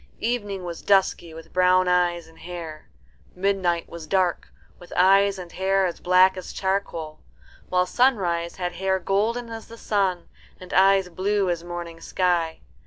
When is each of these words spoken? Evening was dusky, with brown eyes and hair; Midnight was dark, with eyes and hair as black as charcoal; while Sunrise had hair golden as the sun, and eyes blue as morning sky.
Evening 0.17 0.63
was 0.63 0.81
dusky, 0.81 1.31
with 1.31 1.53
brown 1.53 1.87
eyes 1.87 2.25
and 2.27 2.39
hair; 2.39 2.89
Midnight 3.35 3.87
was 3.87 4.07
dark, 4.07 4.47
with 4.79 4.91
eyes 4.97 5.37
and 5.37 5.51
hair 5.51 5.85
as 5.85 5.99
black 5.99 6.35
as 6.37 6.51
charcoal; 6.53 7.19
while 7.69 7.85
Sunrise 7.85 8.55
had 8.55 8.71
hair 8.71 8.97
golden 8.97 9.51
as 9.51 9.67
the 9.67 9.77
sun, 9.77 10.27
and 10.59 10.73
eyes 10.73 11.07
blue 11.09 11.51
as 11.51 11.63
morning 11.63 12.01
sky. 12.01 12.61